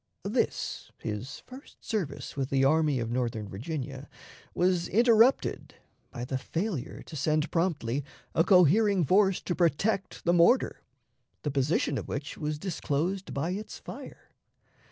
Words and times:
This, 0.25 0.91
his 0.97 1.37
first 1.45 1.85
service 1.85 2.35
with 2.35 2.49
the 2.49 2.65
Army 2.65 2.99
of 2.99 3.11
Northern 3.11 3.47
Virginia, 3.47 4.09
was 4.55 4.87
interrupted 4.87 5.75
by 6.09 6.25
the 6.25 6.39
failure 6.39 7.03
to 7.03 7.15
send 7.15 7.51
promptly 7.51 8.03
a 8.33 8.43
cohering 8.43 9.03
force 9.05 9.43
to 9.43 9.53
protect 9.53 10.25
the 10.25 10.33
mortar, 10.33 10.81
the 11.43 11.51
position 11.51 11.99
of 11.99 12.07
which 12.07 12.35
was 12.35 12.57
disclosed 12.57 13.31
by 13.31 13.51
its 13.51 13.77
fire. 13.77 14.31